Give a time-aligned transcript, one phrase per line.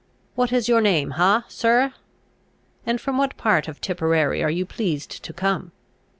[0.33, 1.93] What is your name ha, sirrah?
[2.87, 5.71] and from what part of Tipperary are you pleased to come?"